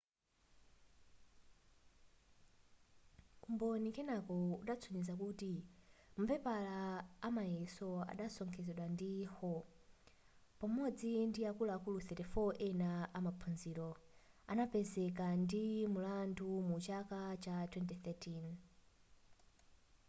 [3.47, 5.51] umboni kenako udasonyeza kuti
[6.17, 6.75] mapepala
[7.27, 9.61] amayeso adasokonezedwa ndi hall
[10.59, 13.89] pamodzi ndiakuluakulu 34 ena amaphunziro
[14.51, 18.55] adapezeka ndi mulandu mu chaka cha 2013